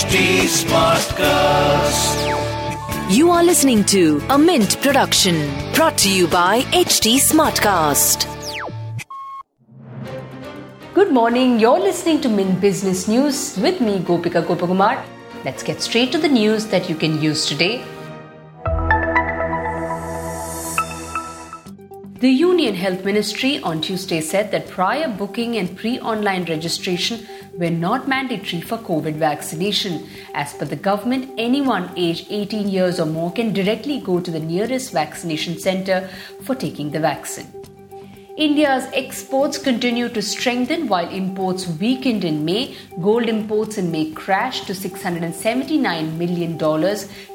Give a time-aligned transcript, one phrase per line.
[0.00, 2.20] HT Smartcast.
[3.14, 5.36] You are listening to a Mint production
[5.74, 8.24] brought to you by HT Smartcast.
[10.94, 11.60] Good morning.
[11.60, 15.04] You're listening to Mint Business News with me, Gopika Gopakumar.
[15.44, 17.84] Let's get straight to the news that you can use today.
[22.20, 27.26] The Union Health Ministry on Tuesday said that prior booking and pre online registration
[27.60, 30.08] were not mandatory for COVID vaccination.
[30.34, 34.40] As per the government, anyone aged 18 years or more can directly go to the
[34.40, 36.08] nearest vaccination center
[36.42, 37.52] for taking the vaccine.
[38.36, 42.74] India's exports continue to strengthen while imports weakened in May.
[43.02, 46.58] Gold imports in May crashed to $679 million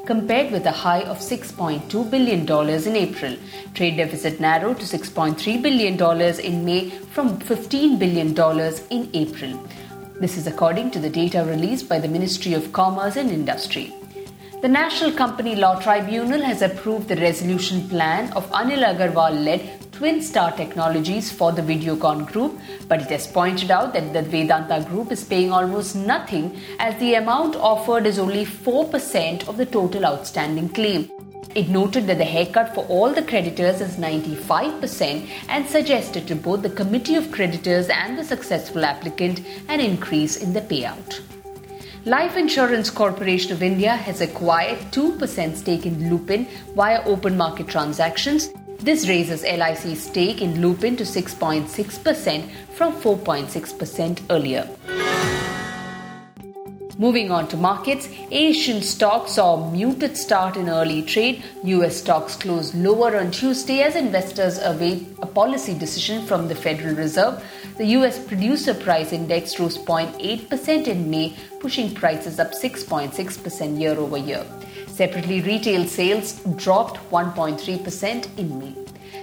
[0.04, 2.40] compared with a high of $6.2 billion
[2.88, 3.36] in April.
[3.74, 8.30] Trade deficit narrowed to $6.3 billion in May from $15 billion
[8.90, 9.68] in April.
[10.18, 13.92] This is according to the data released by the Ministry of Commerce and Industry.
[14.62, 20.20] The National Company Law Tribunal has approved the resolution plan of Anil Agarwal led Twin
[20.20, 25.10] Star Technologies for the Videocon group, but it has pointed out that the Vedanta group
[25.10, 30.68] is paying almost nothing as the amount offered is only 4% of the total outstanding
[30.68, 31.10] claim.
[31.54, 36.60] It noted that the haircut for all the creditors is 95% and suggested to both
[36.60, 41.22] the committee of creditors and the successful applicant an increase in the payout.
[42.04, 48.50] Life Insurance Corporation of India has acquired 2% stake in Lupin via open market transactions
[48.78, 54.68] this raises LIC's stake in Lupin to 6.6% from 4.6% earlier.
[56.98, 61.42] Moving on to markets, Asian stocks saw a muted start in early trade.
[61.62, 66.94] US stocks closed lower on Tuesday as investors await a policy decision from the Federal
[66.94, 67.44] Reserve.
[67.76, 74.16] The US producer price index rose 0.8% in May, pushing prices up 6.6% year over
[74.16, 74.46] year.
[74.96, 78.74] Separately, retail sales dropped 1.3% in May.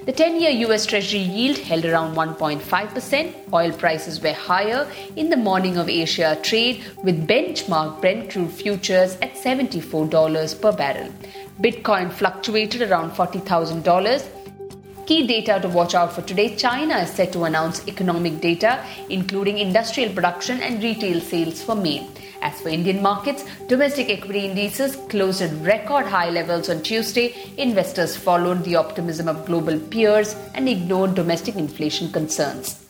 [0.06, 3.34] The 10 year US Treasury yield held around 1.5%.
[3.52, 9.18] Oil prices were higher in the morning of Asia trade, with benchmark Brent crude futures
[9.24, 11.12] at $74 per barrel.
[11.60, 14.43] Bitcoin fluctuated around $40,000.
[15.06, 19.58] Key data to watch out for today China is set to announce economic data, including
[19.58, 22.08] industrial production and retail sales for May.
[22.42, 27.36] As for Indian markets, domestic equity indices closed at record high levels on Tuesday.
[27.58, 32.86] Investors followed the optimism of global peers and ignored domestic inflation concerns.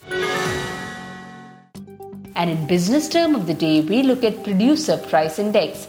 [2.35, 5.87] And in business term of the day, we look at producer price index.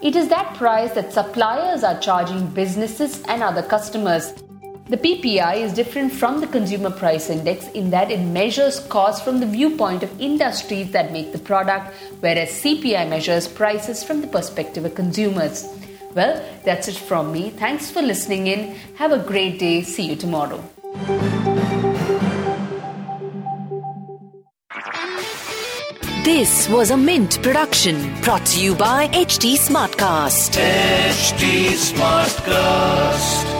[0.00, 4.32] It is that price that suppliers are charging businesses and other customers.
[4.88, 9.40] The PPI is different from the Consumer Price Index in that it measures costs from
[9.40, 14.84] the viewpoint of industries that make the product, whereas CPI measures prices from the perspective
[14.84, 15.66] of consumers.
[16.14, 17.50] Well, that's it from me.
[17.50, 18.76] Thanks for listening in.
[18.94, 19.82] Have a great day.
[19.82, 20.62] See you tomorrow.
[26.22, 30.56] This was a Mint production brought to you by HT Smartcast.
[30.56, 33.55] HT Smartcast.